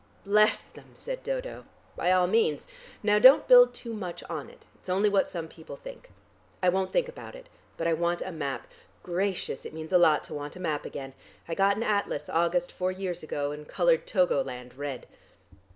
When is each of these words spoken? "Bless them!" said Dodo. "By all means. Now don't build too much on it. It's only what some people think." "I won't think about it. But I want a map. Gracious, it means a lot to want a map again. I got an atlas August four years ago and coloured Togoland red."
"Bless 0.25 0.67
them!" 0.67 0.95
said 0.95 1.21
Dodo. 1.21 1.63
"By 1.95 2.11
all 2.11 2.25
means. 2.25 2.65
Now 3.03 3.19
don't 3.19 3.47
build 3.47 3.71
too 3.75 3.93
much 3.93 4.23
on 4.23 4.49
it. 4.49 4.65
It's 4.73 4.89
only 4.89 5.09
what 5.09 5.27
some 5.29 5.47
people 5.47 5.75
think." 5.75 6.09
"I 6.63 6.69
won't 6.69 6.91
think 6.91 7.07
about 7.07 7.35
it. 7.35 7.49
But 7.77 7.85
I 7.85 7.93
want 7.93 8.23
a 8.23 8.31
map. 8.31 8.65
Gracious, 9.03 9.63
it 9.63 9.75
means 9.75 9.93
a 9.93 9.99
lot 9.99 10.23
to 10.23 10.33
want 10.33 10.55
a 10.55 10.59
map 10.59 10.87
again. 10.87 11.13
I 11.47 11.53
got 11.53 11.77
an 11.77 11.83
atlas 11.83 12.29
August 12.29 12.71
four 12.71 12.91
years 12.91 13.21
ago 13.21 13.51
and 13.51 13.67
coloured 13.67 14.07
Togoland 14.07 14.75
red." 14.75 15.05